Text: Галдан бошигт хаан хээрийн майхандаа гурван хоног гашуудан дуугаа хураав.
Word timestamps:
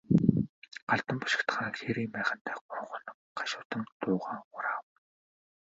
Галдан 0.89 1.17
бошигт 1.21 1.49
хаан 1.55 1.73
хээрийн 1.79 2.09
майхандаа 2.13 2.57
гурван 2.59 2.87
хоног 2.91 3.17
гашуудан 3.37 3.81
дуугаа 4.01 4.39
хураав. 4.51 4.85